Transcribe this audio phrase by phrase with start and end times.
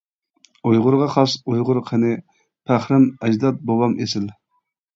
[0.69, 2.11] ئۇيغۇرغا خاس ئۇيغۇر قېنى،
[2.71, 4.31] پەخرىم ئەجداد بوۋام ئېسىل.